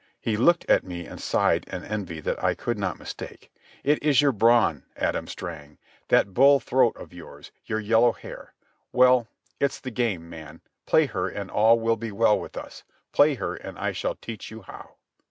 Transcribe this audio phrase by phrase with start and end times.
[0.19, 3.51] He looked at me and sighed an envy I could not mistake.
[3.83, 5.77] "It is your brawn, Adam Strang,
[6.07, 8.55] that bull throat of yours, your yellow hair.
[8.91, 9.27] Well,
[9.59, 10.61] it's the game, man.
[10.87, 12.81] Play her, and all will be well with us.
[13.11, 14.95] Play her, and I shall teach you how."